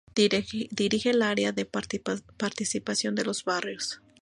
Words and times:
Dirige 0.15 1.11
el 1.11 1.21
Área 1.21 1.51
de 1.51 1.65
Participación 1.67 3.13
de 3.13 3.23
los 3.23 3.43
Barrios. 3.45 4.01